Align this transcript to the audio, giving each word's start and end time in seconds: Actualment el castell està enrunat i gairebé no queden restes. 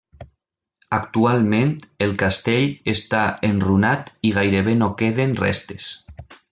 Actualment 0.97 1.75
el 2.07 2.15
castell 2.23 2.91
està 2.95 3.21
enrunat 3.53 4.13
i 4.31 4.35
gairebé 4.41 4.79
no 4.83 4.93
queden 5.05 5.41
restes. 5.47 5.97